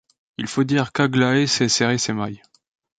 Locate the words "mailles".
2.13-2.41